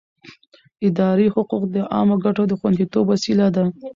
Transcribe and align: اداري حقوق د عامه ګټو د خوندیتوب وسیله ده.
اداري 0.87 1.27
حقوق 1.35 1.63
د 1.73 1.75
عامه 1.93 2.15
ګټو 2.25 2.43
د 2.47 2.53
خوندیتوب 2.59 3.05
وسیله 3.13 3.47
ده. 3.55 3.63